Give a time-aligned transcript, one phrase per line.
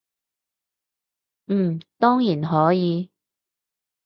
[1.45, 3.11] 嗯，當然可以